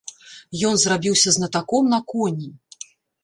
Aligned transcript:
Ён 0.69 0.79
зрабіўся 0.83 1.33
знатаком 1.35 1.91
на 1.93 1.99
коней. 2.13 2.51